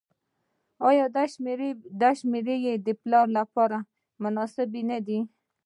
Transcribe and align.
آیا 0.87 1.05
دا 2.01 2.11
شمیرې 2.19 2.69
د 2.85 2.87
پلان 3.01 3.27
لپاره 3.37 3.77
مهمې 4.23 4.81
نه 4.89 4.97
دي؟ 5.07 5.19